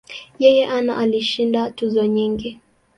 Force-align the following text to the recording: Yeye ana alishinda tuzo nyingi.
Yeye 0.43 0.63
ana 0.77 0.93
alishinda 1.01 1.61
tuzo 1.75 2.03
nyingi. 2.05 2.49